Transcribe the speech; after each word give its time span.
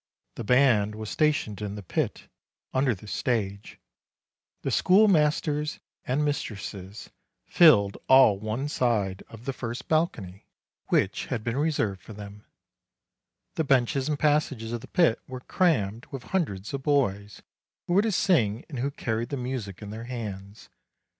The 0.33 0.43
band 0.43 0.95
was 0.95 1.11
stationed 1.11 1.61
in 1.61 1.75
the 1.75 1.83
pit, 1.83 2.27
under 2.73 2.95
the 2.95 3.05
stage; 3.05 3.79
the 4.63 4.71
schoolmasters 4.71 5.79
and 6.07 6.25
mistresses 6.25 7.11
filled 7.45 7.99
all 8.09 8.39
one 8.39 8.67
side 8.67 9.21
of 9.29 9.45
the 9.45 9.53
first 9.53 9.87
balcony, 9.87 10.47
which 10.87 11.27
had 11.27 11.43
been 11.43 11.55
reserved 11.55 12.01
for 12.01 12.13
them; 12.13 12.45
the 13.53 13.63
benches 13.63 14.09
and 14.09 14.17
passages 14.17 14.71
of 14.71 14.81
the 14.81 14.87
pit 14.87 15.19
were 15.27 15.41
crammed 15.41 16.07
with 16.07 16.23
hundreds 16.23 16.73
of 16.73 16.81
boys, 16.81 17.43
who 17.85 17.93
were 17.93 18.01
to 18.01 18.11
sing, 18.11 18.65
and 18.69 18.79
who 18.79 18.89
carried 18.89 19.29
the 19.29 19.37
music 19.37 19.83
in 19.83 19.91
their 19.91 20.05
hands. 20.05 20.69